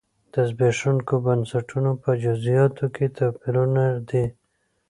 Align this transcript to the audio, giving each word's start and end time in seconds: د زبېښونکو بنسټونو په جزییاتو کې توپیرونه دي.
د 0.33 0.35
زبېښونکو 0.49 1.13
بنسټونو 1.25 1.91
په 2.03 2.09
جزییاتو 2.23 2.85
کې 2.95 3.05
توپیرونه 3.17 3.83
دي. 4.09 4.25